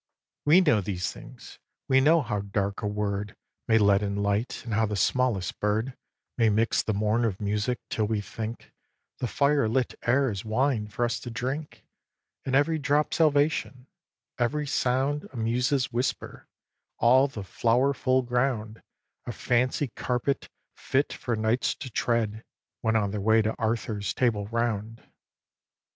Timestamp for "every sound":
14.39-15.29